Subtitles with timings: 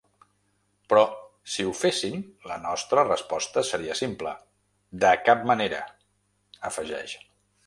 [0.93, 1.01] “Però
[1.55, 4.35] si ho féssim, la nostra resposta seria simple:
[5.05, 5.87] de cap manera”,
[6.73, 7.17] afegeix.